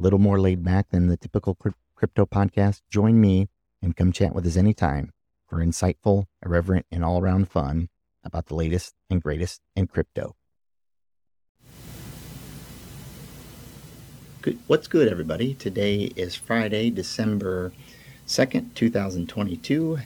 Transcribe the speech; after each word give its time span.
little 0.00 0.18
more 0.18 0.40
laid 0.40 0.64
back 0.64 0.88
than 0.90 1.08
the 1.08 1.16
typical 1.16 1.56
crypto 1.94 2.24
podcast. 2.24 2.80
Join 2.90 3.20
me 3.20 3.48
and 3.82 3.96
come 3.96 4.12
chat 4.12 4.34
with 4.34 4.46
us 4.46 4.56
anytime 4.56 5.12
for 5.46 5.58
insightful, 5.58 6.26
irreverent, 6.44 6.86
and 6.90 7.04
all 7.04 7.20
around 7.20 7.50
fun 7.50 7.88
about 8.24 8.46
the 8.46 8.54
latest 8.54 8.94
and 9.10 9.22
greatest 9.22 9.60
in 9.76 9.86
crypto. 9.86 10.36
Good. 14.42 14.58
What's 14.66 14.86
good, 14.86 15.08
everybody? 15.08 15.52
Today 15.52 16.12
is 16.16 16.34
Friday, 16.34 16.88
December 16.88 17.72
2nd, 18.26 18.74
2022. 18.74 19.98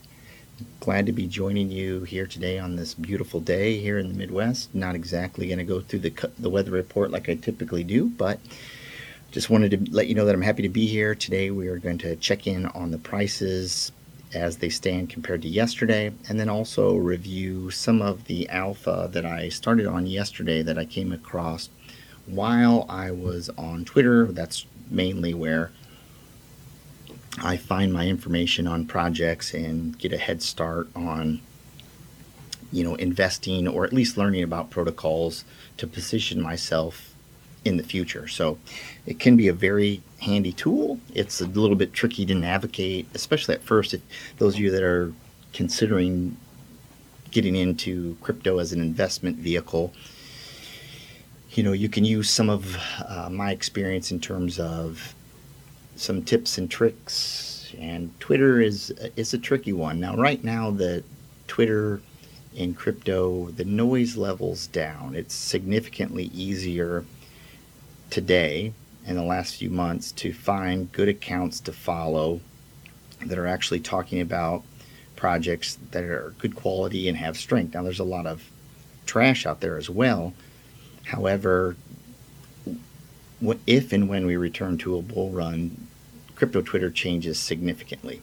Glad 0.81 1.07
to 1.07 1.13
be 1.13 1.27
joining 1.27 1.71
you 1.71 2.03
here 2.03 2.27
today 2.27 2.59
on 2.59 2.75
this 2.75 2.95
beautiful 2.95 3.39
day 3.39 3.79
here 3.79 3.99
in 3.99 4.09
the 4.09 4.15
Midwest. 4.15 4.75
Not 4.75 4.97
exactly 4.97 5.47
going 5.47 5.59
to 5.59 5.65
go 5.65 5.81
through 5.81 6.01
the, 6.01 6.31
the 6.39 6.51
weather 6.51 6.73
report 6.73 7.13
like 7.13 7.29
I 7.29 7.35
typically 7.35 7.85
do, 7.85 8.07
but 8.07 8.41
just 9.35 9.51
wanted 9.51 9.73
to 9.73 9.93
let 9.93 10.07
you 10.07 10.15
know 10.15 10.25
that 10.27 10.35
I'm 10.37 10.43
happy 10.43 10.63
to 10.63 10.69
be 10.69 10.87
here. 10.87 11.13
Today 11.13 11.51
we 11.51 11.67
are 11.67 11.79
going 11.79 11.99
to 11.99 12.15
check 12.15 12.47
in 12.47 12.67
on 12.67 12.93
the 12.93 12.99
prices 12.99 13.91
as 14.33 14.59
they 14.59 14.69
stand 14.69 15.11
compared 15.11 15.43
to 15.43 15.49
yesterday, 15.49 16.13
and 16.29 16.39
then 16.39 16.49
also 16.49 16.95
review 16.95 17.69
some 17.73 18.01
of 18.01 18.27
the 18.27 18.49
alpha 18.49 19.11
that 19.13 19.27
I 19.27 19.49
started 19.49 19.87
on 19.87 20.07
yesterday 20.07 20.63
that 20.63 20.79
I 20.79 20.85
came 20.85 21.13
across 21.13 21.69
while 22.27 22.87
I 22.89 23.11
was 23.11 23.51
on 23.59 23.85
Twitter. 23.85 24.27
That's 24.27 24.67
mainly 24.89 25.35
where 25.35 25.73
I 27.43 27.57
find 27.57 27.93
my 27.93 28.07
information 28.07 28.69
on 28.69 28.87
projects 28.87 29.53
and 29.53 29.99
get 29.99 30.13
a 30.13 30.19
head 30.19 30.43
start 30.43 30.87
on 30.95 31.41
you 32.71 32.85
know 32.85 32.95
investing 32.95 33.67
or 33.67 33.85
at 33.85 33.93
least 33.93 34.17
learning 34.17 34.45
about 34.45 34.71
protocols 34.71 35.45
to 35.79 35.89
position 35.89 36.41
myself 36.41 37.14
in 37.65 37.77
the 37.77 37.83
future. 37.83 38.29
So 38.29 38.59
it 39.07 39.19
can 39.19 39.37
be 39.37 39.49
a 39.49 39.53
very 39.53 40.03
handy 40.21 40.53
tool. 40.53 41.01
It's 41.15 41.41
a 41.41 41.47
little 41.47 41.77
bit 41.77 41.93
tricky 41.93 42.27
to 42.27 42.35
navigate, 42.35 43.07
especially 43.15 43.55
at 43.55 43.63
first. 43.63 43.95
If 43.95 44.03
those 44.39 44.55
of 44.55 44.61
you 44.61 44.71
that 44.71 44.83
are 44.83 45.13
considering 45.53 46.37
getting 47.31 47.57
into 47.57 48.17
crypto 48.21 48.59
as 48.59 48.73
an 48.73 48.81
investment 48.81 49.37
vehicle, 49.37 49.93
you 51.51 51.63
know, 51.63 51.73
you 51.73 51.89
can 51.89 52.05
use 52.05 52.29
some 52.31 52.51
of 52.51 52.77
uh, 53.07 53.29
my 53.31 53.51
experience 53.53 54.11
in 54.11 54.21
terms 54.21 54.59
of 54.59 55.15
some 55.97 56.23
tips 56.23 56.59
and 56.59 56.71
tricks. 56.71 57.73
And 57.79 58.19
Twitter 58.21 58.61
is 58.61 58.91
is 59.17 59.35
a 59.35 59.39
tricky 59.39 59.73
one. 59.73 59.99
Now, 59.99 60.17
right 60.17 60.43
now, 60.45 60.71
the 60.71 61.03
Twitter 61.49 62.01
in 62.55 62.75
crypto, 62.75 63.51
the 63.51 63.65
noise 63.65 64.17
level's 64.17 64.69
down. 64.69 65.17
It's 65.17 65.35
significantly 65.35 66.31
easier 66.33 67.05
today 68.11 68.73
in 69.07 69.17
the 69.17 69.23
last 69.23 69.57
few 69.57 69.71
months 69.71 70.13
to 70.13 70.33
find 70.33 70.91
good 70.93 71.09
accounts 71.09 71.61
to 71.61 71.73
follow 71.73 72.41
that 73.25 73.39
are 73.39 73.47
actually 73.47 73.81
talking 73.81 74.21
about 74.21 74.63
projects 75.17 75.79
that 75.91 76.05
are 76.05 76.35
good 76.39 76.55
quality 76.55 77.09
and 77.09 77.17
have 77.17 77.37
strength. 77.37 77.75
Now, 77.75 77.83
there's 77.83 78.01
a 78.01 78.05
lot 78.05 78.27
of 78.27 78.51
trash 79.07 79.47
out 79.47 79.61
there 79.61 79.77
as 79.77 79.89
well. 79.89 80.33
However, 81.05 81.77
if 83.67 83.93
and 83.93 84.09
when 84.09 84.27
we 84.27 84.37
return 84.37 84.79
to 84.79 84.97
a 84.97 85.03
bull 85.03 85.31
run, 85.31 85.87
crypto 86.35 86.63
Twitter 86.63 86.91
changes 86.91 87.39
significantly. 87.39 88.23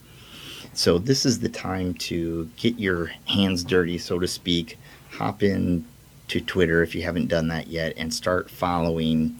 So, 0.74 0.98
this 0.98 1.26
is 1.26 1.40
the 1.40 1.48
time 1.48 1.94
to 1.94 2.50
get 2.56 2.78
your 2.78 3.06
hands 3.26 3.62
dirty, 3.62 3.98
so 3.98 4.18
to 4.18 4.26
speak. 4.26 4.78
Hop 5.12 5.42
in 5.42 5.84
to 6.28 6.40
Twitter 6.40 6.82
if 6.82 6.94
you 6.94 7.02
haven't 7.02 7.28
done 7.28 7.48
that 7.48 7.66
yet 7.66 7.92
and 7.96 8.12
start 8.12 8.50
following 8.50 9.38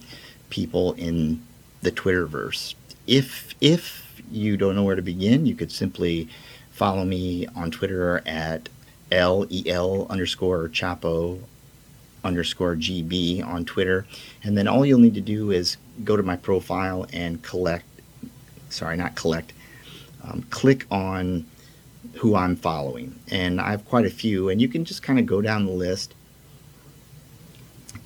people 0.53 0.93
in 0.93 1.41
the 1.81 1.91
Twitterverse. 1.91 2.75
If 3.07 3.55
if 3.59 4.21
you 4.31 4.55
don't 4.55 4.75
know 4.75 4.83
where 4.83 4.95
to 4.95 5.01
begin, 5.01 5.47
you 5.47 5.55
could 5.55 5.71
simply 5.71 6.29
follow 6.69 7.03
me 7.03 7.47
on 7.55 7.71
Twitter 7.71 8.21
at 8.27 8.69
lel 9.11 10.07
underscore 10.11 10.69
chapo 10.69 11.39
underscore 12.23 12.75
gb 12.75 13.43
on 13.43 13.65
Twitter, 13.65 14.05
and 14.43 14.55
then 14.55 14.67
all 14.67 14.85
you'll 14.85 14.99
need 14.99 15.15
to 15.15 15.21
do 15.21 15.49
is 15.49 15.77
go 16.03 16.15
to 16.15 16.23
my 16.23 16.37
profile 16.37 17.07
and 17.11 17.41
collect. 17.41 17.85
Sorry, 18.69 18.95
not 18.95 19.15
collect. 19.15 19.53
Um, 20.23 20.45
click 20.51 20.85
on 20.91 21.45
who 22.13 22.35
I'm 22.35 22.55
following, 22.55 23.15
and 23.31 23.59
I 23.59 23.71
have 23.71 23.85
quite 23.85 24.05
a 24.05 24.11
few, 24.11 24.49
and 24.49 24.61
you 24.61 24.67
can 24.67 24.85
just 24.85 25.01
kind 25.01 25.17
of 25.17 25.25
go 25.25 25.41
down 25.41 25.65
the 25.65 25.71
list 25.71 26.13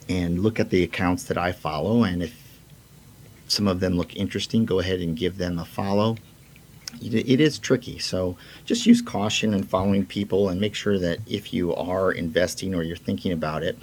and 0.10 0.42
look 0.42 0.60
at 0.60 0.70
the 0.70 0.84
accounts 0.84 1.24
that 1.26 1.38
I 1.38 1.52
follow. 1.52 2.04
And 2.04 2.24
if 2.24 2.60
some 3.48 3.68
of 3.68 3.80
them 3.80 3.94
look 3.94 4.16
interesting, 4.16 4.66
go 4.66 4.80
ahead 4.80 5.00
and 5.00 5.16
give 5.16 5.38
them 5.38 5.60
a 5.60 5.66
follow. 5.66 6.18
It 7.02 7.42
is 7.42 7.60
tricky, 7.60 8.00
so 8.00 8.38
just 8.66 8.86
use 8.86 9.02
caution 9.02 9.54
in 9.54 9.64
following 9.64 10.06
people 10.06 10.50
and 10.50 10.60
make 10.60 10.74
sure 10.74 10.98
that 10.98 11.20
if 11.28 11.54
you 11.54 11.76
are 11.76 12.12
investing 12.12 12.74
or 12.74 12.82
you're 12.82 12.96
thinking 12.96 13.34
about 13.34 13.62
it, 13.62 13.78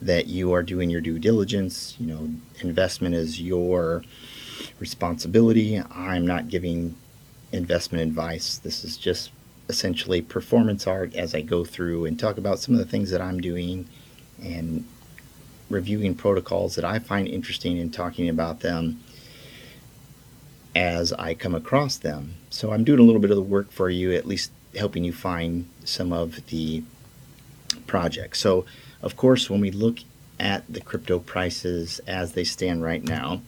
that 0.00 0.26
you 0.26 0.52
are 0.52 0.62
doing 0.62 0.90
your 0.90 1.00
due 1.00 1.18
diligence. 1.18 1.94
You 2.00 2.06
know, 2.06 2.30
investment 2.60 3.14
is 3.14 3.40
your 3.40 4.02
responsibility. 4.80 5.80
I'm 5.94 6.26
not 6.26 6.48
giving 6.48 6.96
investment 7.52 8.02
advice. 8.02 8.56
This 8.58 8.82
is 8.82 8.96
just 8.96 9.30
essentially 9.68 10.22
performance 10.22 10.86
art 10.86 11.14
as 11.14 11.34
I 11.34 11.42
go 11.42 11.64
through 11.64 12.06
and 12.06 12.18
talk 12.18 12.38
about 12.38 12.58
some 12.58 12.74
of 12.74 12.78
the 12.78 12.86
things 12.86 13.10
that 13.10 13.20
I'm 13.20 13.40
doing 13.40 13.88
and 14.42 14.84
reviewing 15.72 16.14
protocols 16.14 16.74
that 16.76 16.84
I 16.84 16.98
find 16.98 17.26
interesting 17.26 17.78
and 17.78 17.92
talking 17.92 18.28
about 18.28 18.60
them 18.60 19.00
as 20.74 21.12
I 21.12 21.34
come 21.34 21.54
across 21.54 21.96
them. 21.96 22.34
So 22.50 22.72
I'm 22.72 22.84
doing 22.84 23.00
a 23.00 23.02
little 23.02 23.20
bit 23.20 23.30
of 23.30 23.36
the 23.36 23.42
work 23.42 23.70
for 23.72 23.90
you, 23.90 24.12
at 24.12 24.26
least 24.26 24.52
helping 24.76 25.04
you 25.04 25.12
find 25.12 25.68
some 25.84 26.12
of 26.12 26.46
the 26.46 26.82
projects. 27.86 28.38
So, 28.38 28.64
of 29.02 29.16
course, 29.16 29.50
when 29.50 29.60
we 29.60 29.70
look 29.70 29.98
at 30.38 30.70
the 30.72 30.80
crypto 30.80 31.18
prices 31.18 32.00
as 32.06 32.32
they 32.32 32.44
stand 32.44 32.82
right 32.82 33.02
now, 33.02 33.42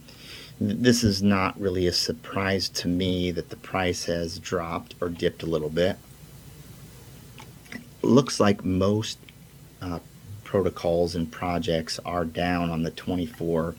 this 0.60 1.02
is 1.02 1.22
not 1.22 1.58
really 1.60 1.86
a 1.86 1.92
surprise 1.92 2.68
to 2.68 2.88
me 2.88 3.30
that 3.32 3.50
the 3.50 3.56
price 3.56 4.04
has 4.04 4.38
dropped 4.38 4.94
or 5.00 5.08
dipped 5.08 5.42
a 5.42 5.46
little 5.46 5.70
bit. 5.70 5.96
looks 8.02 8.38
like 8.38 8.64
most 8.64 9.18
uh, 9.80 9.98
protocols 10.54 11.16
and 11.16 11.32
projects 11.32 11.98
are 12.04 12.24
down 12.24 12.70
on 12.70 12.84
the 12.84 12.90
24 12.92 13.74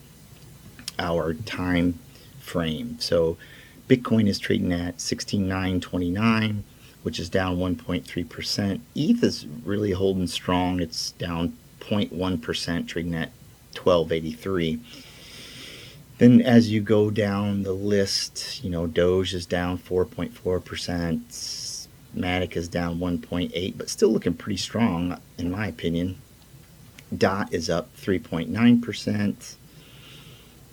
hour 0.98 1.32
time 1.32 1.98
frame. 2.38 2.98
So 3.00 3.38
Bitcoin 3.88 4.28
is 4.28 4.38
trading 4.38 4.74
at 4.74 5.00
16,929, 5.00 6.64
which 7.02 7.18
is 7.18 7.30
down 7.30 7.56
1.3%. 7.56 8.80
ETH 8.94 9.24
is 9.24 9.46
really 9.64 9.92
holding 9.92 10.26
strong. 10.26 10.80
It's 10.80 11.12
down 11.12 11.56
0.1%, 11.80 12.86
trading 12.86 13.14
at 13.14 13.30
1283. 13.72 14.78
Then 16.18 16.42
as 16.42 16.70
you 16.70 16.82
go 16.82 17.08
down 17.08 17.62
the 17.62 17.72
list, 17.72 18.62
you 18.62 18.68
know, 18.68 18.86
Doge 18.86 19.32
is 19.32 19.46
down 19.46 19.78
4.4%, 19.78 21.88
Matic 22.14 22.54
is 22.54 22.68
down 22.68 22.98
1.8, 22.98 23.78
but 23.78 23.88
still 23.88 24.10
looking 24.10 24.34
pretty 24.34 24.58
strong 24.58 25.18
in 25.38 25.50
my 25.50 25.68
opinion. 25.68 26.18
DOT 27.16 27.52
is 27.52 27.70
up 27.70 27.94
3.9%, 27.96 29.54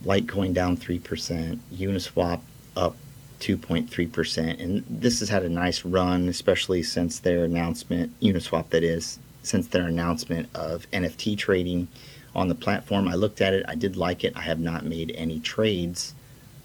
Litecoin 0.03 0.53
down 0.53 0.77
3%, 0.77 1.59
Uniswap 1.75 2.41
up 2.75 2.95
2.3%. 3.39 4.59
And 4.59 4.83
this 4.89 5.19
has 5.19 5.29
had 5.29 5.43
a 5.43 5.49
nice 5.49 5.85
run, 5.85 6.27
especially 6.27 6.83
since 6.83 7.19
their 7.19 7.43
announcement, 7.43 8.19
Uniswap 8.21 8.69
that 8.69 8.83
is, 8.83 9.19
since 9.43 9.67
their 9.67 9.85
announcement 9.87 10.49
of 10.55 10.89
NFT 10.91 11.37
trading 11.37 11.87
on 12.35 12.47
the 12.47 12.55
platform. 12.55 13.07
I 13.07 13.15
looked 13.15 13.41
at 13.41 13.53
it, 13.53 13.65
I 13.67 13.75
did 13.75 13.95
like 13.95 14.23
it. 14.23 14.33
I 14.35 14.41
have 14.41 14.59
not 14.59 14.85
made 14.85 15.11
any 15.15 15.39
trades 15.39 16.15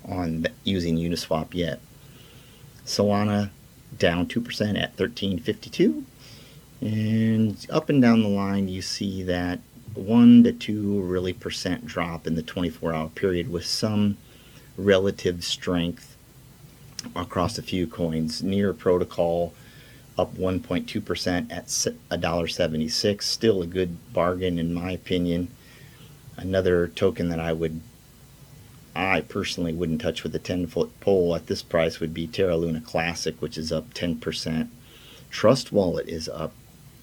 on 0.05 0.43
the, 0.43 0.53
using 0.64 0.97
Uniswap 0.97 1.53
yet. 1.53 1.81
Solana 2.87 3.50
down 3.99 4.26
2% 4.26 4.38
at 4.71 4.99
1352. 4.99 6.05
And 6.80 7.66
up 7.70 7.88
and 7.88 8.00
down 8.00 8.22
the 8.22 8.28
line, 8.28 8.69
you 8.69 8.82
see 8.82 9.22
that 9.25 9.60
one 9.94 10.44
to 10.44 10.52
two 10.52 11.00
really 11.00 11.32
percent 11.32 11.86
drop 11.86 12.26
in 12.26 12.34
the 12.34 12.42
24 12.42 12.94
hour 12.94 13.08
period 13.08 13.50
with 13.50 13.66
some 13.66 14.16
relative 14.76 15.44
strength 15.44 16.16
across 17.16 17.58
a 17.58 17.62
few 17.62 17.86
coins. 17.86 18.42
Near 18.42 18.72
Protocol 18.72 19.54
up 20.16 20.34
1.2% 20.36 21.50
at 21.50 21.66
$1.76. 21.66 23.22
Still 23.22 23.62
a 23.62 23.66
good 23.66 24.12
bargain, 24.12 24.58
in 24.58 24.75
my 24.75 24.92
opinion. 24.92 25.48
Another 26.36 26.88
token 26.88 27.28
that 27.28 27.40
I 27.40 27.52
would, 27.52 27.80
I 28.94 29.20
personally 29.22 29.72
wouldn't 29.72 30.00
touch 30.00 30.22
with 30.22 30.34
a 30.34 30.40
10 30.40 30.66
foot 30.66 30.98
pole 31.00 31.34
at 31.34 31.46
this 31.46 31.62
price 31.62 32.00
would 32.00 32.12
be 32.12 32.26
Terra 32.26 32.56
Luna 32.56 32.80
Classic, 32.80 33.40
which 33.40 33.56
is 33.56 33.70
up 33.70 33.94
10%. 33.94 34.69
Trust 35.30 35.72
Wallet 35.72 36.08
is 36.08 36.28
up 36.28 36.52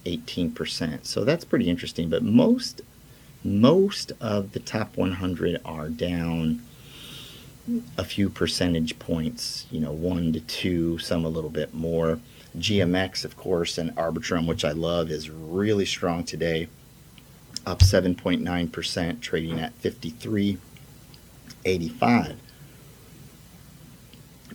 18%. 0.06 1.06
So 1.06 1.24
that's 1.24 1.46
pretty 1.46 1.70
interesting. 1.70 2.10
But 2.10 2.24
most 2.24 2.82
most 3.44 4.12
of 4.20 4.54
the 4.54 4.60
top 4.60 4.98
100 4.98 5.62
are 5.64 5.90
down 5.90 6.64
a 7.98 8.04
few 8.04 8.30
percentage 8.30 9.00
points, 9.00 9.66
you 9.72 9.80
know, 9.80 9.92
one 9.92 10.34
to 10.34 10.40
two, 10.40 10.98
some 10.98 11.24
a 11.26 11.30
little 11.30 11.52
bit 11.52 11.72
more. 11.74 12.20
GMX, 12.58 13.26
of 13.26 13.36
course, 13.38 13.78
and 13.78 13.96
Arbitrum, 13.96 14.48
which 14.48 14.66
I 14.66 14.72
love, 14.72 15.12
is 15.12 15.30
really 15.30 15.86
strong 15.86 16.24
today, 16.24 16.68
up 17.66 17.80
7.9%, 17.80 19.22
trading 19.22 19.60
at 19.60 19.78
53.85. 19.82 22.36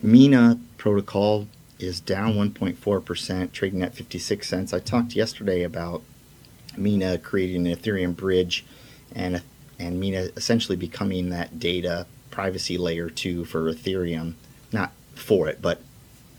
Mina 0.01 0.57
protocol 0.77 1.47
is 1.81 1.99
down 1.99 2.33
1.4%, 2.33 3.51
trading 3.51 3.81
at 3.81 3.93
56 3.93 4.47
cents. 4.47 4.73
I 4.73 4.79
talked 4.79 5.15
yesterday 5.15 5.63
about 5.63 6.01
Mina 6.77 7.17
creating 7.17 7.67
an 7.67 7.75
Ethereum 7.75 8.15
bridge 8.15 8.65
and 9.13 9.41
and 9.79 9.99
Mina 9.99 10.29
essentially 10.37 10.75
becoming 10.75 11.29
that 11.29 11.59
data 11.59 12.05
privacy 12.29 12.77
layer 12.77 13.09
2 13.09 13.45
for 13.45 13.71
Ethereum. 13.73 14.35
Not 14.71 14.91
for 15.15 15.49
it, 15.49 15.61
but 15.61 15.81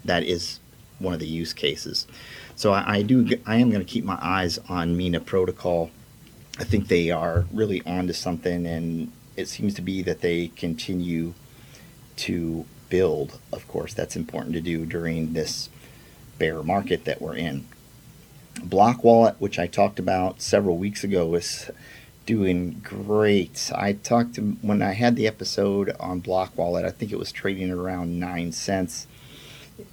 that 0.05 0.23
is 0.23 0.61
one 0.99 1.13
of 1.13 1.21
the 1.21 1.27
use 1.27 1.53
cases. 1.53 2.07
So 2.55 2.73
I, 2.73 2.99
I 2.99 3.03
do 3.03 3.29
I 3.47 3.57
am 3.57 3.71
going 3.71 3.85
to 3.85 3.91
keep 3.91 4.05
my 4.05 4.19
eyes 4.21 4.59
on 4.69 4.97
Mina 4.97 5.21
protocol. 5.21 5.91
I 6.59 6.65
think 6.65 6.89
they 6.89 7.11
are 7.11 7.47
really 7.53 7.83
onto 7.85 8.13
something 8.13 8.67
and 8.67 9.11
it 9.37 9.49
seems 9.49 9.75
to 9.75 9.83
be 9.83 10.03
that 10.03 10.21
they 10.21 10.49
continue 10.49 11.35
to 12.17 12.65
build. 12.93 13.39
Of 13.51 13.67
course, 13.69 13.95
that's 13.95 14.17
important 14.17 14.53
to 14.53 14.61
do 14.61 14.85
during 14.85 15.33
this 15.33 15.71
bear 16.39 16.63
market 16.63 17.07
that 17.07 17.23
we're 17.23 17.37
in. 17.37 17.67
Block 18.63 19.03
Wallet, 19.03 19.37
which 19.39 19.59
I 19.59 19.67
talked 19.67 19.99
about 19.99 20.43
several 20.43 20.77
weeks 20.77 21.03
ago, 21.03 21.27
was 21.27 21.71
doing 22.27 22.83
great. 22.85 23.73
I 23.75 23.95
talked 23.95 24.35
to 24.35 24.43
when 24.61 24.83
I 24.83 24.93
had 24.93 25.17
the 25.17 25.27
episode 25.27 25.97
on 25.99 26.21
Block 26.21 26.57
Wallet, 26.59 26.85
I 26.85 26.91
think 26.91 27.13
it 27.13 27.19
was 27.19 27.33
trading 27.33 27.71
around 27.71 28.21
9 28.21 28.53
cents. 28.53 29.07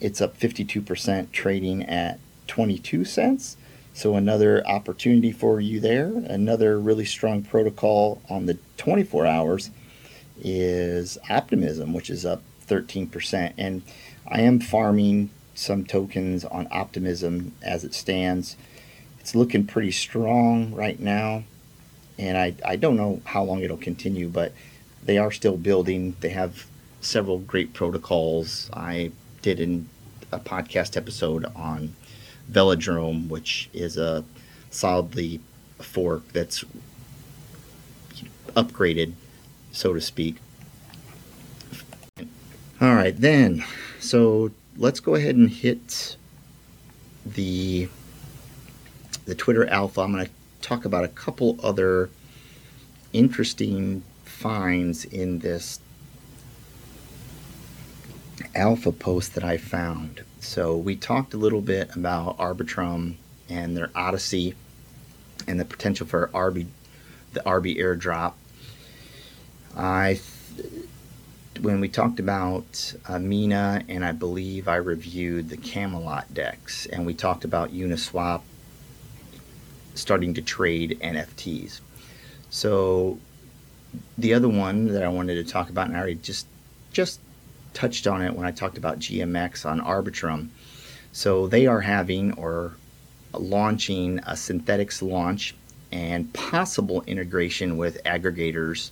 It's 0.02 0.20
up 0.20 0.38
52% 0.38 1.32
trading 1.32 1.84
at 1.86 2.20
22 2.48 3.06
cents. 3.06 3.56
So 3.94 4.16
another 4.16 4.66
opportunity 4.68 5.32
for 5.32 5.62
you 5.62 5.80
there. 5.80 6.08
Another 6.08 6.78
really 6.78 7.06
strong 7.06 7.44
protocol 7.44 8.22
on 8.30 8.46
the 8.46 8.58
24 8.76 9.26
hours 9.26 9.72
is 10.42 11.18
Optimism, 11.30 11.94
which 11.94 12.10
is 12.10 12.26
up 12.26 12.42
13%. 12.70 13.54
And 13.58 13.82
I 14.28 14.42
am 14.42 14.60
farming 14.60 15.30
some 15.56 15.86
tokens 15.86 16.46
on 16.46 16.68
Optimism 16.72 17.54
as 17.62 17.84
it 17.84 17.94
stands. 17.94 18.56
It's 19.20 19.36
looking 19.36 19.66
pretty 19.66 19.92
strong 19.92 20.74
right 20.74 21.00
now. 21.00 21.44
And 22.18 22.38
I, 22.38 22.54
I 22.66 22.76
don't 22.76 22.96
know 22.96 23.22
how 23.26 23.44
long 23.44 23.62
it'll 23.62 23.78
continue, 23.78 24.30
but 24.30 24.54
they 25.04 25.18
are 25.18 25.32
still 25.32 25.58
building. 25.58 26.16
They 26.22 26.30
have 26.30 26.66
several 27.02 27.40
great 27.40 27.74
protocols. 27.74 28.70
I 28.74 29.12
did 29.42 29.86
a 30.32 30.40
podcast 30.40 30.96
episode 30.98 31.46
on 31.56 31.96
Velodrome, 32.52 33.28
which 33.28 33.70
is 33.74 33.98
a 33.98 34.24
Solidly 34.72 35.40
fork 35.80 36.32
that's 36.32 36.64
upgraded, 38.50 39.14
so 39.72 39.94
to 39.94 40.02
speak, 40.02 40.36
all 42.82 42.96
right, 42.96 43.20
then, 43.20 43.64
so 44.00 44.52
let's 44.78 45.00
go 45.00 45.16
ahead 45.16 45.36
and 45.36 45.50
hit 45.50 46.16
the 47.26 47.90
the 49.26 49.36
Twitter 49.36 49.68
Alpha. 49.68 50.02
I'm 50.02 50.14
going 50.14 50.26
to 50.26 50.32
talk 50.62 50.86
about 50.86 51.04
a 51.04 51.10
couple 51.10 51.58
other 51.62 52.10
interesting 53.14 54.04
finds 54.24 55.06
in 55.06 55.40
this 55.40 55.80
alpha 58.56 58.92
post 58.92 59.36
that 59.36 59.44
I 59.44 59.58
found. 59.58 60.24
So 60.40 60.76
we 60.76 60.96
talked 60.96 61.34
a 61.34 61.38
little 61.38 61.62
bit 61.62 61.96
about 61.96 62.38
Arbitrum 62.38 63.16
and 63.50 63.76
their 63.76 63.92
Odyssey 63.94 64.56
and 65.48 65.60
the 65.60 65.66
potential 65.66 66.08
for 66.08 66.30
ARB 66.34 66.68
the 67.34 67.42
ARB 67.42 67.78
airdrop. 67.78 68.34
I 69.76 70.20
when 71.62 71.80
we 71.80 71.90
talked 71.90 72.20
about 72.20 72.94
uh, 73.08 73.20
Mina, 73.20 73.84
and 73.90 74.06
I 74.06 74.12
believe 74.12 74.68
I 74.68 74.78
reviewed 74.78 75.50
the 75.50 75.58
Camelot 75.58 76.34
DEX, 76.34 76.86
and 76.86 77.06
we 77.06 77.14
talked 77.14 77.44
about 77.44 77.74
Uniswap 77.74 78.42
starting 79.94 80.34
to 80.36 80.42
trade 80.42 80.98
NFTs. 81.02 81.82
So 82.50 83.20
the 84.18 84.34
other 84.34 84.48
one 84.48 84.88
that 84.88 85.04
I 85.04 85.10
wanted 85.10 85.36
to 85.36 85.52
talk 85.52 85.70
about, 85.70 85.88
and 85.88 85.96
I 85.98 86.00
already 86.00 86.16
just 86.16 86.48
just 86.92 87.20
touched 87.74 88.08
on 88.08 88.22
it 88.22 88.36
when 88.36 88.46
I 88.46 88.52
talked 88.52 88.78
about 88.78 89.00
GMX 89.00 89.66
on 89.66 89.80
Arbitrum. 89.80 90.50
So 91.12 91.48
they 91.48 91.68
are 91.68 91.82
having 91.82 92.34
or 92.34 92.74
launching 93.34 94.20
a 94.26 94.36
synthetics 94.36 95.02
launch 95.02 95.56
and 95.92 96.32
possible 96.34 97.04
integration 97.04 97.78
with 97.78 98.04
aggregators 98.06 98.92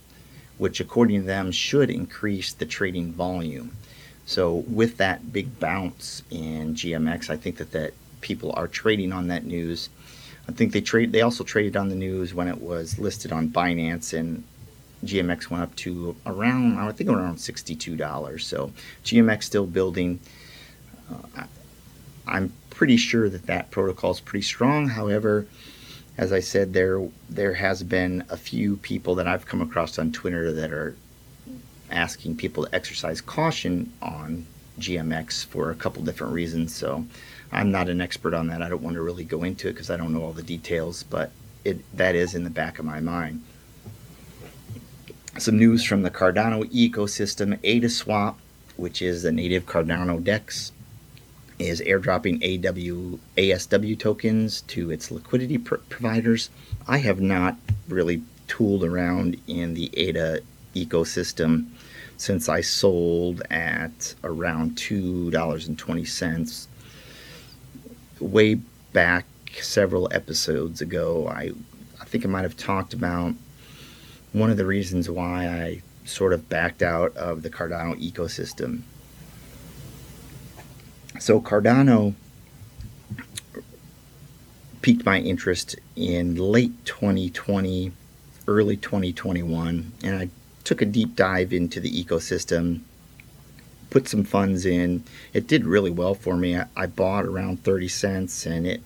which 0.57 0.80
according 0.80 1.21
to 1.21 1.27
them 1.27 1.51
should 1.51 1.89
increase 1.89 2.54
the 2.54 2.65
trading 2.65 3.13
volume. 3.13 3.71
So 4.25 4.56
with 4.68 4.98
that 4.98 5.31
big 5.31 5.59
bounce 5.59 6.21
in 6.30 6.75
GMX, 6.75 7.30
I 7.30 7.38
think 7.38 7.57
that, 7.57 7.71
that 7.71 7.94
people 8.21 8.51
are 8.57 8.68
trading 8.68 9.13
on 9.13 9.27
that 9.27 9.45
news. 9.45 9.89
I 10.50 10.51
think 10.51 10.74
they 10.74 10.81
trade. 10.81 11.12
They 11.12 11.21
also 11.21 11.44
traded 11.44 11.77
on 11.77 11.89
the 11.89 11.95
news 11.95 12.33
when 12.33 12.48
it 12.48 12.62
was 12.62 13.00
listed 13.00 13.31
on 13.31 13.50
Binance, 13.50 14.18
and 14.18 14.44
GMX 15.06 15.50
went 15.50 15.63
up 15.63 15.75
to 15.77 16.15
around 16.25 16.77
I 16.77 16.92
think 16.92 17.09
around 17.09 17.38
sixty-two 17.38 17.95
dollars. 17.95 18.45
So 18.45 18.71
GMX 19.04 19.44
still 19.44 19.66
building. 19.66 20.19
Uh, 21.09 21.44
I'm 22.26 22.52
pretty 22.69 22.97
sure 22.97 23.30
that 23.30 23.45
that 23.45 23.71
protocol 23.71 24.11
is 24.11 24.19
pretty 24.19 24.44
strong. 24.44 24.90
However, 24.90 25.47
as 26.18 26.33
I 26.33 26.40
said, 26.40 26.74
there 26.74 27.07
there 27.30 27.54
has 27.54 27.83
been 27.83 28.24
a 28.30 28.38
few 28.38 28.78
people 28.78 29.16
that 29.16 29.28
I've 29.28 29.45
come 29.45 29.62
across 29.62 30.00
on 30.00 30.12
Twitter 30.12 30.52
that 30.52 30.71
are 30.71 30.95
asking 31.92 32.36
people 32.38 32.66
to 32.66 32.76
exercise 32.76 33.21
caution 33.21 33.94
on 34.02 34.45
GMX 34.80 35.45
for 35.45 35.71
a 35.71 35.76
couple 35.76 36.04
different 36.04 36.33
reasons. 36.33 36.76
So 36.76 37.06
I'm 37.52 37.71
not 37.71 37.90
an 37.90 38.02
expert 38.02 38.33
on 38.33 38.47
that. 38.47 38.62
I 38.62 38.69
don't 38.69 38.81
want 38.81 38.95
to 38.95 39.02
really 39.02 39.24
go 39.24 39.44
into 39.44 39.68
it 39.68 39.74
because 39.74 39.90
I 39.90 39.97
don't 39.97 40.14
know 40.14 40.24
all 40.24 40.33
the 40.33 40.44
details, 40.44 41.04
but 41.04 41.31
it 41.64 41.80
that 41.95 42.16
is 42.16 42.33
in 42.33 42.44
the 42.44 42.50
back 42.50 42.80
of 42.80 42.86
my 42.86 43.00
mind. 43.00 43.44
Some 45.38 45.57
news 45.57 45.83
from 45.83 46.02
the 46.02 46.09
Cardano 46.09 46.64
ecosystem: 46.71 47.59
AdaSwap, 47.62 48.36
which 48.76 49.04
is 49.04 49.21
the 49.21 49.31
native 49.31 49.68
Cardano 49.68 50.24
DEX, 50.24 50.71
is 51.59 51.81
airdropping 51.81 52.37
AW, 52.44 53.18
ASW 53.37 53.97
tokens 53.97 54.61
to 54.61 54.92
its 54.92 55.09
liquidity 55.11 55.57
pr- 55.57 55.76
providers. 55.90 56.49
I 56.87 56.99
have 56.99 57.19
not 57.19 57.57
really 57.87 58.21
tooled 58.47 58.83
around 58.83 59.40
in 59.47 59.73
the 59.73 59.90
ADA 59.94 60.42
ecosystem 60.76 61.68
since 62.18 62.49
I 62.49 62.61
sold 62.61 63.42
at 63.49 64.16
around 64.23 64.76
$2.20 64.76 66.68
way 68.19 68.56
back 68.94 69.26
several 69.61 70.11
episodes 70.11 70.81
ago. 70.81 71.28
I, 71.28 71.52
I 72.02 72.06
think 72.06 72.26
I 72.26 72.30
might 72.30 72.42
have 72.42 72.57
talked 72.57 72.94
about 72.94 73.33
one 74.33 74.49
of 74.49 74.57
the 74.57 74.66
reasons 74.66 75.09
why 75.09 75.47
I 75.47 75.81
sort 76.06 76.33
of 76.33 76.49
backed 76.49 76.81
out 76.81 77.16
of 77.18 77.42
the 77.44 77.49
Cardano 77.49 77.95
ecosystem 78.02 78.81
so 81.19 81.42
Cardano 81.42 82.14
piqued 84.81 85.06
my 85.06 85.19
interest 85.19 85.76
in 85.95 86.36
late 86.36 86.86
2020, 86.86 87.92
early 88.47 88.78
2021, 88.78 89.92
and 90.04 90.16
I 90.16 90.30
took 90.64 90.81
a 90.81 90.86
deep 90.86 91.16
dive 91.16 91.54
into 91.54 91.80
the 91.80 91.92
ecosystem, 92.04 92.81
put 93.90 94.07
some 94.07 94.24
funds 94.24 94.66
in. 94.66 95.04
It 95.33 95.47
did 95.47 95.66
really 95.66 95.92
well 95.92 96.14
for 96.14 96.36
me. 96.36 96.57
I, 96.57 96.66
I 96.76 96.88
bought 96.88 97.26
around 97.26 97.64
30 97.64 97.88
cents 97.88 98.45
and 98.45 98.68
it 98.68 98.81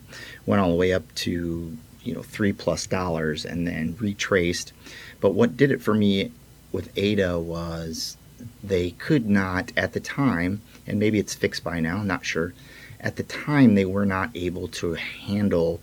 went 0.46 0.62
all 0.62 0.70
the 0.70 0.76
way 0.76 0.94
up 0.94 1.14
to, 1.16 1.78
you 2.04 2.14
know, 2.14 2.22
three 2.22 2.54
plus 2.54 2.86
dollars 2.86 3.46
and 3.46 3.68
then 3.68 3.96
retraced. 4.00 4.74
But 5.20 5.34
what 5.34 5.58
did 5.58 5.72
it 5.72 5.82
for 5.82 5.94
me 5.94 6.32
with 6.72 6.92
ADA 6.96 7.40
was 7.40 8.18
they 8.64 8.92
could 8.92 9.30
not 9.30 9.72
at 9.76 9.94
the 9.94 10.00
time, 10.00 10.62
and 10.88 11.00
maybe 11.00 11.20
it's 11.20 11.34
fixed 11.34 11.64
by 11.64 11.80
now, 11.80 11.98
I'm 11.98 12.08
not 12.08 12.26
sure. 12.26 12.54
At 13.00 13.16
the 13.16 13.24
time, 13.24 13.76
they 13.76 13.86
were 13.86 14.06
not 14.06 14.30
able 14.36 14.68
to 14.70 14.94
handle 14.94 15.82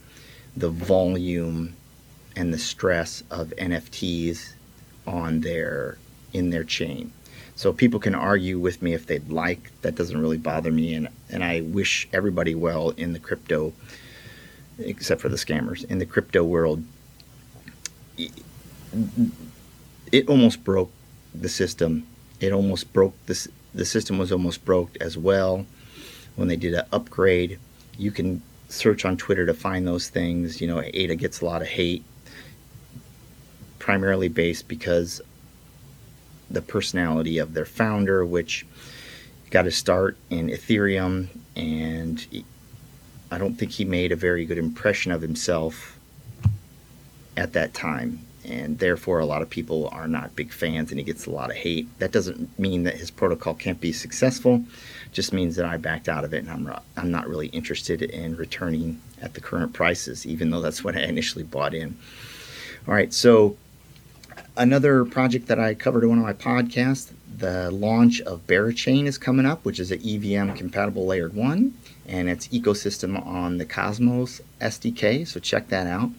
the 0.57 0.71
volume 0.71 1.75
and 2.37 2.55
the 2.55 2.59
stress 2.59 3.25
of 3.31 3.53
NFTs 3.59 4.53
on 5.07 5.41
their 5.41 5.99
in 6.33 6.51
their 6.51 6.65
chain. 6.65 7.13
So 7.57 7.73
people 7.73 7.99
can 7.99 8.15
argue 8.15 8.59
with 8.59 8.83
me 8.83 8.95
if 8.95 9.07
they'd 9.07 9.31
like. 9.31 9.73
That 9.83 9.97
doesn't 9.97 10.21
really 10.21 10.37
bother 10.39 10.71
me, 10.71 10.95
and 10.95 11.09
and 11.31 11.43
I 11.43 11.63
wish 11.63 12.09
everybody 12.13 12.55
well 12.55 12.91
in 12.91 13.13
the 13.13 13.19
crypto, 13.19 13.73
except 14.79 15.21
for 15.21 15.29
the 15.29 15.37
scammers 15.37 15.85
in 15.91 15.99
the 15.99 16.07
crypto 16.07 16.45
world. 16.45 16.85
It 20.13 20.29
almost 20.29 20.63
broke 20.63 20.93
the 21.35 21.49
system. 21.49 22.07
It 22.41 22.53
almost 22.53 22.93
broke 22.93 23.15
this. 23.27 23.49
The 23.79 23.85
system 23.85 24.19
was 24.19 24.33
almost 24.33 24.65
broke 24.65 24.97
as 25.01 25.17
well 25.17 25.65
when 26.35 26.49
they 26.49 26.57
did 26.57 26.75
an 26.75 26.85
upgrade. 26.91 27.61
You 27.97 28.11
can 28.11 28.43
search 28.69 29.05
on 29.05 29.17
Twitter 29.17 29.47
to 29.47 29.55
find 29.55 29.87
those 29.87 30.09
things. 30.09 30.61
You 30.61 30.67
know, 30.67 30.83
ADA 30.83 31.15
gets 31.15 31.41
a 31.41 31.45
lot 31.45 31.63
of 31.63 31.69
hate, 31.69 32.03
primarily 33.79 34.27
based 34.27 34.67
because 34.67 35.21
the 36.51 36.61
personality 36.61 37.39
of 37.39 37.55
their 37.55 37.65
founder, 37.65 38.27
which 38.27 38.67
got 39.51 39.63
to 39.63 39.71
start 39.71 40.17
in 40.29 40.49
Ethereum, 40.49 41.29
and 41.55 42.45
I 43.31 43.39
don't 43.39 43.55
think 43.55 43.71
he 43.71 43.85
made 43.85 44.11
a 44.11 44.17
very 44.17 44.45
good 44.45 44.59
impression 44.59 45.13
of 45.13 45.23
himself 45.23 46.01
at 47.37 47.53
that 47.53 47.75
time. 47.75 48.27
And 48.49 48.79
therefore, 48.79 49.19
a 49.19 49.27
lot 49.27 49.43
of 49.43 49.51
people 49.51 49.89
are 49.93 50.09
not 50.09 50.35
big 50.35 50.53
fans, 50.53 50.91
and 50.91 50.99
he 50.99 51.05
gets 51.05 51.27
a 51.27 51.31
lot 51.31 51.51
of 51.51 51.57
hate. 51.57 51.87
That 51.99 52.13
doesn't 52.13 52.59
mean 52.59 52.85
that 52.85 52.97
his 52.97 53.11
protocol 53.11 53.55
can't 53.55 53.81
be 53.81 53.93
successful; 53.93 54.65
just 55.13 55.35
means 55.35 55.57
that 55.57 55.67
I 55.67 55.77
backed 55.77 56.09
out 56.09 56.25
of 56.25 56.33
it, 56.33 56.39
and 56.39 56.51
I'm 56.51 56.65
not, 56.65 56.83
I'm 56.97 57.11
not 57.11 57.29
really 57.29 57.49
interested 57.49 58.01
in 58.01 58.37
returning 58.37 59.03
at 59.21 59.35
the 59.35 59.43
current 59.43 59.75
prices, 59.75 60.27
even 60.27 60.51
though 60.51 60.63
that's 60.63 60.83
what 60.83 60.97
I 60.97 61.01
initially 61.01 61.45
bought 61.45 61.75
in. 61.75 61.99
All 62.87 62.95
right, 62.95 63.13
so 63.13 63.57
another 64.57 65.05
project 65.05 65.47
that 65.49 65.59
I 65.59 65.75
covered 65.75 66.03
in 66.05 66.09
one 66.09 66.19
of 66.19 66.25
my 66.25 66.33
podcasts, 66.33 67.13
the 67.37 67.71
launch 67.71 68.21
of 68.23 68.47
Berachain 68.47 69.05
is 69.07 69.19
coming 69.19 69.45
up, 69.47 69.65
which 69.65 69.79
is 69.79 69.93
an 69.93 70.01
EVM 70.03 70.55
compatible 70.55 71.07
layer 71.07 71.29
one, 71.29 71.75
and 72.07 72.29
its 72.29 72.49
ecosystem 72.49 73.25
on 73.27 73.59
the 73.59 73.67
Cosmos 73.67 74.41
SDK. 74.61 75.27
So 75.27 75.39
check 75.39 75.69
that 75.69 75.87
out. 75.87 76.11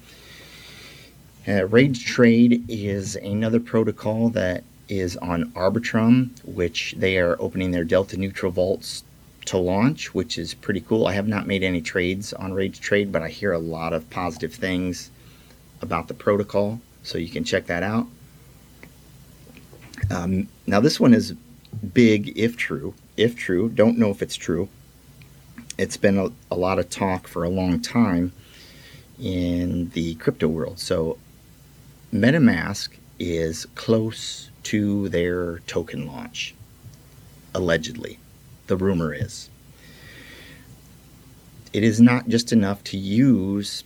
Uh, 1.48 1.66
Rage 1.68 2.06
Trade 2.06 2.66
is 2.68 3.16
another 3.16 3.60
protocol 3.60 4.30
that 4.30 4.64
is 4.90 5.16
on 5.18 5.52
Arbitrum, 5.52 6.32
which 6.44 6.96
they 6.98 7.18
are 7.18 7.38
opening 7.40 7.72
their 7.72 7.84
Delta 7.84 8.18
Neutral 8.18 8.52
vaults 8.52 9.04
to 9.46 9.58
launch, 9.58 10.14
which 10.14 10.38
is 10.38 10.54
pretty 10.54 10.82
cool. 10.82 11.08
I 11.08 11.14
have 11.14 11.28
not 11.28 11.48
made 11.48 11.64
any 11.64 11.82
trades 11.82 12.34
on 12.34 12.54
Rage 12.54 12.80
Trade, 12.80 13.12
but 13.12 13.22
I 13.24 13.30
hear 13.30 13.54
a 13.54 13.60
lot 13.60 13.94
of 13.94 14.10
positive 14.10 14.54
things 14.54 15.12
about 15.82 16.08
the 16.08 16.14
protocol, 16.14 16.82
so 17.04 17.18
you 17.18 17.30
can 17.30 17.44
check 17.44 17.68
that 17.68 17.84
out. 17.84 18.06
Um, 20.12 20.48
now, 20.68 20.80
this 20.80 21.00
one 21.00 21.14
is 21.14 21.34
big 21.94 22.38
if 22.38 22.58
true. 22.58 22.94
If 23.16 23.36
true, 23.36 23.70
don't 23.70 23.98
know 23.98 24.10
if 24.12 24.22
it's 24.22 24.36
true. 24.36 24.70
It's 25.78 25.98
been 25.98 26.18
a, 26.18 26.30
a 26.52 26.56
lot 26.56 26.80
of 26.80 26.90
talk 26.90 27.28
for 27.28 27.44
a 27.44 27.50
long 27.50 27.80
time 27.80 28.34
in 29.20 29.90
the 29.90 30.16
crypto 30.16 30.48
world. 30.48 30.80
So, 30.80 31.18
MetaMask 32.14 32.90
is 33.20 33.68
close 33.76 34.50
to 34.64 35.10
their 35.10 35.60
token 35.68 36.08
launch, 36.08 36.56
allegedly. 37.54 38.18
The 38.66 38.78
rumor 38.78 39.14
is. 39.14 39.50
It 41.72 41.84
is 41.84 42.02
not 42.02 42.28
just 42.28 42.52
enough 42.52 42.84
to 42.86 42.98
use 42.98 43.84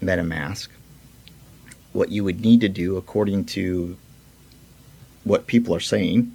MetaMask. 0.00 0.68
What 1.92 2.10
you 2.10 2.22
would 2.22 2.40
need 2.40 2.60
to 2.60 2.68
do, 2.68 2.96
according 2.96 3.46
to 3.46 3.96
what 5.24 5.48
people 5.48 5.74
are 5.74 5.80
saying 5.80 6.32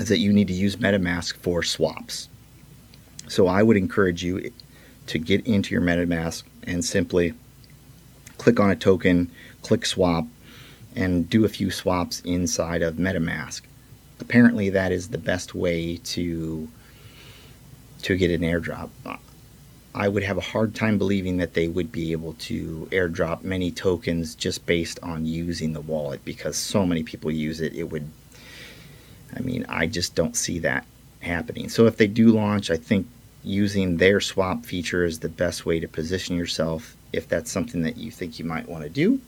is 0.00 0.08
that 0.08 0.18
you 0.18 0.32
need 0.32 0.48
to 0.48 0.54
use 0.54 0.76
MetaMask 0.76 1.36
for 1.36 1.62
swaps. 1.62 2.28
So 3.28 3.46
I 3.46 3.62
would 3.62 3.76
encourage 3.76 4.24
you 4.24 4.50
to 5.06 5.18
get 5.18 5.46
into 5.46 5.74
your 5.74 5.82
MetaMask 5.82 6.42
and 6.64 6.84
simply 6.84 7.34
click 8.38 8.58
on 8.58 8.70
a 8.70 8.76
token, 8.76 9.30
click 9.62 9.84
swap, 9.84 10.26
and 10.96 11.28
do 11.28 11.44
a 11.44 11.48
few 11.48 11.70
swaps 11.70 12.20
inside 12.20 12.82
of 12.82 12.94
MetaMask. 12.94 13.62
Apparently, 14.20 14.70
that 14.70 14.90
is 14.90 15.08
the 15.08 15.18
best 15.18 15.54
way 15.54 15.98
to 15.98 16.68
to 18.02 18.16
get 18.16 18.30
an 18.30 18.42
airdrop. 18.42 18.90
I 19.94 20.08
would 20.08 20.22
have 20.22 20.38
a 20.38 20.42
hard 20.42 20.74
time 20.74 20.98
believing 20.98 21.38
that 21.38 21.54
they 21.54 21.66
would 21.66 21.90
be 21.90 22.12
able 22.12 22.34
to 22.34 22.88
airdrop 22.92 23.42
many 23.42 23.72
tokens 23.72 24.36
just 24.36 24.64
based 24.66 25.00
on 25.02 25.26
using 25.26 25.72
the 25.72 25.80
wallet 25.80 26.24
because 26.24 26.56
so 26.56 26.86
many 26.86 27.02
people 27.02 27.32
use 27.32 27.60
it. 27.60 27.74
It 27.74 27.84
would, 27.84 28.08
I 29.34 29.40
mean, 29.40 29.66
I 29.68 29.86
just 29.86 30.14
don't 30.14 30.36
see 30.36 30.60
that 30.60 30.86
happening. 31.20 31.68
So 31.68 31.86
if 31.86 31.96
they 31.96 32.06
do 32.06 32.28
launch, 32.28 32.70
I 32.70 32.76
think 32.76 33.08
using 33.42 33.96
their 33.96 34.20
swap 34.20 34.64
feature 34.64 35.04
is 35.04 35.18
the 35.18 35.28
best 35.28 35.66
way 35.66 35.80
to 35.80 35.88
position 35.88 36.36
yourself 36.36 36.94
if 37.12 37.28
that's 37.28 37.50
something 37.50 37.82
that 37.82 37.96
you 37.96 38.10
think 38.10 38.38
you 38.38 38.44
might 38.44 38.68
want 38.68 38.84
to 38.84 38.90
do. 38.90 39.20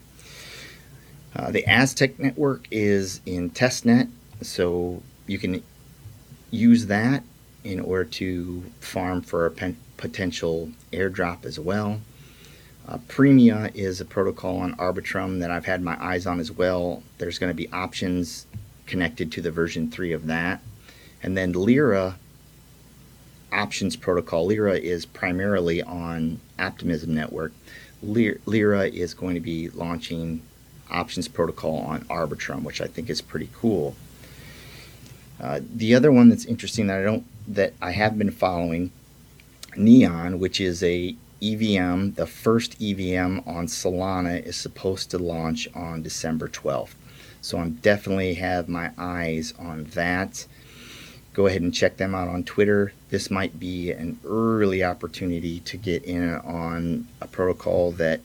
Uh, 1.34 1.50
the 1.50 1.64
Aztec 1.66 2.18
network 2.18 2.66
is 2.70 3.20
in 3.24 3.50
testnet, 3.50 4.10
so 4.42 5.02
you 5.26 5.38
can 5.38 5.62
use 6.50 6.86
that 6.86 7.22
in 7.62 7.78
order 7.78 8.04
to 8.04 8.64
farm 8.80 9.22
for 9.22 9.46
a 9.46 9.50
pen- 9.50 9.76
potential 9.96 10.70
airdrop 10.92 11.44
as 11.44 11.58
well. 11.58 12.00
Uh, 12.88 12.98
Premia 13.06 13.72
is 13.74 14.00
a 14.00 14.04
protocol 14.04 14.58
on 14.58 14.74
Arbitrum 14.76 15.40
that 15.40 15.50
I've 15.50 15.66
had 15.66 15.82
my 15.82 15.96
eyes 16.02 16.26
on 16.26 16.40
as 16.40 16.50
well. 16.50 17.02
There's 17.18 17.38
going 17.38 17.50
to 17.50 17.54
be 17.54 17.70
options 17.72 18.46
connected 18.86 19.30
to 19.32 19.42
the 19.42 19.50
version 19.50 19.90
3 19.90 20.12
of 20.12 20.26
that. 20.26 20.60
And 21.22 21.36
then 21.36 21.52
Lyra 21.52 22.18
options 23.52 23.96
protocol. 23.96 24.46
Lyra 24.46 24.74
is 24.74 25.06
primarily 25.06 25.82
on 25.82 26.40
Optimism 26.58 27.14
Network. 27.14 27.52
Lyra 28.02 28.88
is 28.88 29.14
going 29.14 29.34
to 29.34 29.40
be 29.40 29.68
launching 29.70 30.42
options 30.90 31.28
protocol 31.28 31.78
on 31.78 32.02
Arbitrum, 32.04 32.62
which 32.62 32.80
I 32.80 32.86
think 32.86 33.10
is 33.10 33.20
pretty 33.20 33.48
cool. 33.54 33.94
Uh, 35.40 35.60
the 35.74 35.94
other 35.94 36.12
one 36.12 36.28
that's 36.28 36.44
interesting 36.44 36.86
that 36.88 37.00
I 37.00 37.04
don't 37.04 37.24
that 37.48 37.72
I 37.80 37.92
have 37.92 38.18
been 38.18 38.30
following 38.30 38.92
Neon, 39.76 40.38
which 40.38 40.60
is 40.60 40.82
a 40.82 41.16
EVM, 41.42 42.10
the 42.10 42.26
first 42.26 42.76
EVM 42.80 43.40
on 43.46 43.66
Solana 43.66 44.44
is 44.44 44.56
supposed 44.56 45.10
to 45.10 45.18
launch 45.18 45.68
on 45.74 46.02
December 46.02 46.48
12th. 46.48 46.94
So 47.40 47.58
I'm 47.58 47.74
definitely 47.76 48.34
have 48.34 48.68
my 48.68 48.90
eyes 48.98 49.54
on 49.58 49.84
that. 49.94 50.46
Go 51.40 51.46
ahead 51.46 51.62
and 51.62 51.72
check 51.72 51.96
them 51.96 52.14
out 52.14 52.28
on 52.28 52.44
Twitter. 52.44 52.92
This 53.08 53.30
might 53.30 53.58
be 53.58 53.92
an 53.92 54.20
early 54.26 54.84
opportunity 54.84 55.60
to 55.60 55.78
get 55.78 56.04
in 56.04 56.34
on 56.34 57.08
a 57.22 57.26
protocol 57.26 57.92
that 57.92 58.20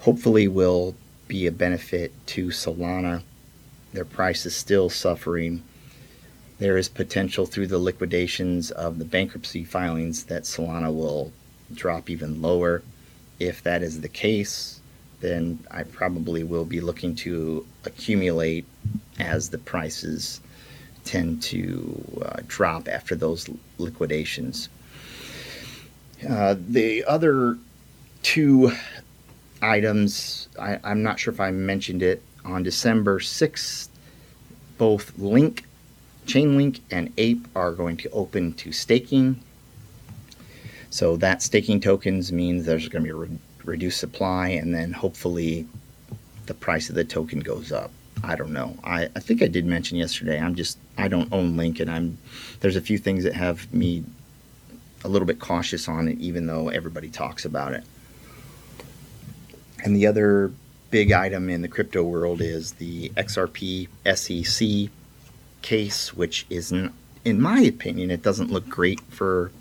hopefully 0.00 0.46
will 0.46 0.94
be 1.28 1.46
a 1.46 1.50
benefit 1.50 2.12
to 2.26 2.48
Solana. 2.48 3.22
Their 3.94 4.04
price 4.04 4.44
is 4.44 4.54
still 4.54 4.90
suffering 4.90 5.62
there 6.58 6.76
is 6.76 6.90
potential 6.90 7.46
through 7.46 7.68
the 7.68 7.78
liquidations 7.78 8.70
of 8.70 8.98
the 8.98 9.06
bankruptcy 9.06 9.64
filings 9.64 10.24
that 10.24 10.42
Solana 10.42 10.94
will 10.94 11.32
drop 11.72 12.10
even 12.10 12.42
lower. 12.42 12.82
If 13.38 13.62
that 13.62 13.82
is 13.82 14.02
the 14.02 14.10
case, 14.10 14.78
then 15.20 15.60
I 15.70 15.84
probably 15.84 16.44
will 16.44 16.66
be 16.66 16.82
looking 16.82 17.14
to 17.16 17.66
accumulate 17.86 18.66
as 19.18 19.48
the 19.48 19.56
prices 19.56 20.42
tend 21.10 21.42
to 21.42 22.22
uh, 22.24 22.40
drop 22.46 22.86
after 22.86 23.16
those 23.16 23.50
liquidations. 23.78 24.68
Uh, 26.28 26.54
the 26.56 27.04
other 27.04 27.58
two 28.22 28.70
items, 29.60 30.48
I, 30.56 30.78
I'm 30.84 31.02
not 31.02 31.18
sure 31.18 31.34
if 31.34 31.40
I 31.40 31.50
mentioned 31.50 32.04
it, 32.04 32.22
on 32.44 32.62
December 32.62 33.18
6th, 33.18 33.88
both 34.78 35.18
Link 35.18 35.64
Chainlink 36.26 36.78
and 36.92 37.12
Ape 37.18 37.44
are 37.56 37.72
going 37.72 37.96
to 37.98 38.10
open 38.10 38.52
to 38.54 38.70
staking. 38.70 39.40
So 40.90 41.16
that 41.16 41.42
staking 41.42 41.80
tokens 41.80 42.30
means 42.30 42.66
there's 42.66 42.88
going 42.88 43.02
to 43.02 43.06
be 43.06 43.10
a 43.10 43.16
re- 43.16 43.38
reduced 43.64 43.98
supply, 43.98 44.50
and 44.50 44.72
then 44.72 44.92
hopefully 44.92 45.66
the 46.46 46.54
price 46.54 46.88
of 46.88 46.94
the 46.94 47.04
token 47.04 47.40
goes 47.40 47.72
up. 47.72 47.90
I 48.22 48.36
don't 48.36 48.52
know. 48.52 48.76
I, 48.84 49.04
I 49.04 49.20
think 49.20 49.42
I 49.42 49.46
did 49.46 49.64
mention 49.64 49.96
yesterday. 49.96 50.38
I'm 50.38 50.54
just 50.54 50.78
I 50.98 51.08
don't 51.08 51.32
own 51.32 51.56
Lincoln. 51.56 51.88
I'm 51.88 52.18
there's 52.60 52.76
a 52.76 52.80
few 52.80 52.98
things 52.98 53.24
that 53.24 53.34
have 53.34 53.72
me 53.72 54.04
a 55.04 55.08
little 55.08 55.26
bit 55.26 55.40
cautious 55.40 55.88
on 55.88 56.08
it, 56.08 56.18
even 56.18 56.46
though 56.46 56.68
everybody 56.68 57.08
talks 57.08 57.44
about 57.44 57.72
it. 57.72 57.84
And 59.82 59.96
the 59.96 60.06
other 60.06 60.52
big 60.90 61.12
item 61.12 61.48
in 61.48 61.62
the 61.62 61.68
crypto 61.68 62.02
world 62.02 62.40
is 62.40 62.72
the 62.72 63.10
XRP 63.10 63.88
SEC 64.14 64.92
case, 65.62 66.14
which 66.14 66.46
is, 66.50 66.72
in 66.72 67.40
my 67.40 67.60
opinion, 67.60 68.10
it 68.10 68.22
doesn't 68.22 68.50
look 68.50 68.68
great 68.68 69.00
for 69.02 69.52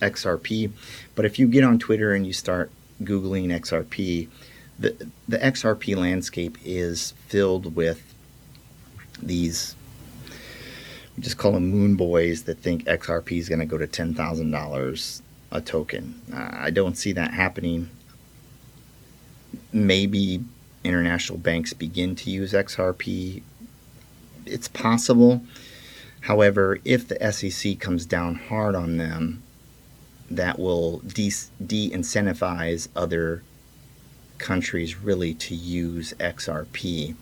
XRP. 0.00 0.70
But 1.14 1.24
if 1.24 1.38
you 1.38 1.46
get 1.48 1.64
on 1.64 1.78
Twitter 1.78 2.12
and 2.12 2.26
you 2.26 2.32
start 2.32 2.70
Googling 3.02 3.46
XRP, 3.46 4.28
the, 4.78 5.10
the 5.26 5.38
XRP 5.38 5.96
landscape 5.96 6.56
is 6.64 7.12
filled 7.26 7.74
with 7.74 8.14
these, 9.20 9.74
we 11.16 11.22
just 11.22 11.38
call 11.38 11.52
them 11.52 11.68
moon 11.68 11.96
boys 11.96 12.44
that 12.44 12.58
think 12.58 12.84
XRP 12.84 13.38
is 13.38 13.48
going 13.48 13.58
to 13.58 13.66
go 13.66 13.78
to 13.78 13.86
$10,000 13.86 15.22
a 15.50 15.60
token. 15.60 16.20
Uh, 16.32 16.50
I 16.52 16.70
don't 16.70 16.96
see 16.96 17.12
that 17.12 17.32
happening. 17.32 17.90
Maybe 19.72 20.44
international 20.84 21.38
banks 21.38 21.72
begin 21.72 22.14
to 22.16 22.30
use 22.30 22.52
XRP. 22.52 23.42
It's 24.46 24.68
possible. 24.68 25.42
However, 26.20 26.78
if 26.84 27.08
the 27.08 27.32
SEC 27.32 27.80
comes 27.80 28.06
down 28.06 28.36
hard 28.36 28.74
on 28.74 28.96
them, 28.96 29.42
that 30.30 30.58
will 30.58 30.98
de 30.98 31.30
incentivize 31.30 32.88
other 32.94 33.42
countries 34.38 34.96
really 34.96 35.34
to 35.34 35.54
use 35.54 36.14
XRP 36.14 37.14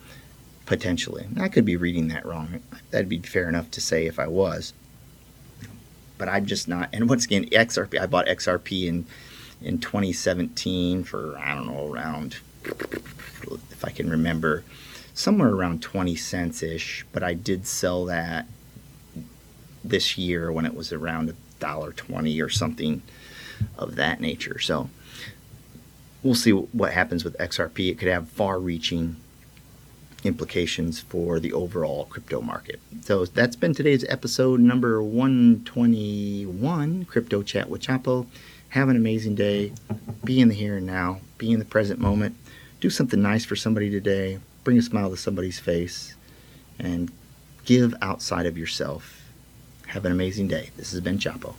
potentially. 0.67 1.27
I 1.39 1.49
could 1.49 1.65
be 1.65 1.77
reading 1.77 2.09
that 2.09 2.27
wrong. 2.27 2.61
That'd 2.91 3.09
be 3.09 3.21
fair 3.21 3.49
enough 3.49 3.71
to 3.73 3.81
say 3.81 4.07
if 4.07 4.19
I 4.19 4.27
was. 4.27 4.73
But 6.19 6.29
I'm 6.29 6.47
just 6.47 6.67
not. 6.67 6.89
And 6.93 7.09
once 7.09 7.25
again, 7.25 7.47
XRP, 7.47 8.01
I 8.01 8.07
bought 8.07 8.27
XRP 8.27 8.87
in 8.87 9.07
in 9.63 9.79
2017 9.79 11.05
for 11.05 11.39
I 11.39 11.55
don't 11.55 11.67
know 11.67 11.91
around 11.91 12.37
if 12.65 13.85
I 13.85 13.91
can 13.91 14.11
remember 14.11 14.65
somewhere 15.15 15.49
around 15.49 15.83
20 15.83 16.15
cents 16.17 16.63
ish. 16.63 17.07
But 17.13 17.23
I 17.23 17.35
did 17.35 17.67
sell 17.67 18.05
that 18.07 18.47
this 19.85 20.19
year 20.19 20.51
when 20.51 20.67
it 20.67 20.75
was 20.75 20.93
around 20.93 21.31
a 21.31 21.35
dollar 21.59 21.93
twenty 21.93 22.41
or 22.41 22.49
something 22.49 23.03
of 23.79 23.97
that 23.97 24.21
nature. 24.21 24.59
So 24.59 24.91
we'll 26.27 26.35
see 26.35 26.51
what 26.51 26.93
happens 26.93 27.25
with 27.25 27.39
XRP. 27.39 27.91
It 27.91 27.99
could 27.99 28.09
have 28.09 28.29
far-reaching 28.29 29.17
implications 30.25 31.01
for 31.01 31.39
the 31.39 31.53
overall 31.53 32.07
crypto 32.07 32.41
market. 32.41 32.81
So 33.03 33.27
that's 33.27 33.55
been 33.55 33.75
today's 33.75 34.05
episode 34.09 34.61
number 34.61 35.03
121, 35.03 37.05
Crypto 37.05 37.43
Chat 37.43 37.71
with 37.71 37.83
Chapo. 37.83 38.27
Have 38.71 38.89
an 38.89 38.97
amazing 38.97 39.37
day. 39.37 39.73
Be 40.25 40.41
in 40.41 40.49
the 40.49 40.55
here 40.55 40.77
and 40.77 40.87
now. 40.87 41.21
Be 41.39 41.53
in 41.53 41.61
the 41.61 41.65
present 41.65 42.01
moment. 42.01 42.35
Do 42.81 42.91
something 42.91 43.23
nice 43.23 43.45
for 43.45 43.55
somebody 43.55 43.89
today. 43.89 44.41
Bring 44.65 44.79
a 44.79 44.83
smile 44.83 45.11
to 45.11 45.17
somebody's 45.17 45.61
face. 45.61 46.17
And 46.79 47.11
give 47.65 47.95
outside 48.03 48.47
of 48.47 48.59
yourself. 48.59 49.31
Have 49.87 50.05
an 50.05 50.13
amazing 50.13 50.49
day. 50.49 50.71
This 50.77 50.91
has 50.91 51.01
been 51.01 51.19
Chapo. 51.19 51.55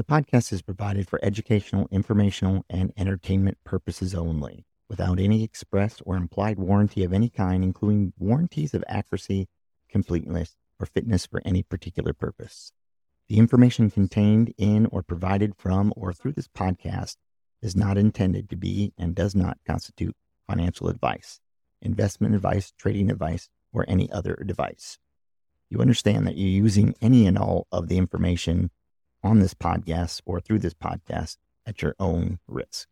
The 0.00 0.04
podcast 0.04 0.50
is 0.54 0.62
provided 0.62 1.10
for 1.10 1.22
educational, 1.22 1.86
informational, 1.90 2.64
and 2.70 2.90
entertainment 2.96 3.58
purposes 3.64 4.14
only, 4.14 4.64
without 4.88 5.20
any 5.20 5.44
express 5.44 6.00
or 6.06 6.16
implied 6.16 6.58
warranty 6.58 7.04
of 7.04 7.12
any 7.12 7.28
kind, 7.28 7.62
including 7.62 8.14
warranties 8.16 8.72
of 8.72 8.82
accuracy, 8.88 9.48
completeness, 9.90 10.56
or 10.78 10.86
fitness 10.86 11.26
for 11.26 11.42
any 11.44 11.62
particular 11.62 12.14
purpose. 12.14 12.72
The 13.28 13.36
information 13.36 13.90
contained 13.90 14.54
in 14.56 14.86
or 14.86 15.02
provided 15.02 15.54
from 15.58 15.92
or 15.94 16.14
through 16.14 16.32
this 16.32 16.48
podcast 16.48 17.16
is 17.60 17.76
not 17.76 17.98
intended 17.98 18.48
to 18.48 18.56
be 18.56 18.94
and 18.96 19.14
does 19.14 19.34
not 19.34 19.58
constitute 19.66 20.16
financial 20.48 20.88
advice, 20.88 21.40
investment 21.82 22.34
advice, 22.34 22.72
trading 22.78 23.10
advice, 23.10 23.50
or 23.70 23.84
any 23.86 24.10
other 24.10 24.42
device. 24.46 24.98
You 25.68 25.82
understand 25.82 26.26
that 26.26 26.38
you're 26.38 26.48
using 26.48 26.94
any 27.02 27.26
and 27.26 27.36
all 27.36 27.66
of 27.70 27.88
the 27.88 27.98
information 27.98 28.70
on 29.22 29.38
this 29.38 29.54
podcast 29.54 30.20
or 30.24 30.40
through 30.40 30.58
this 30.58 30.74
podcast 30.74 31.36
at 31.66 31.82
your 31.82 31.94
own 31.98 32.38
risk. 32.48 32.88